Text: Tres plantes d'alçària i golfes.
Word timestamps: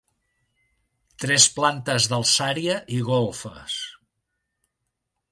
Tres 1.23 1.43
plantes 1.57 2.07
d'alçària 2.13 2.77
i 2.95 3.01
golfes. 3.11 3.75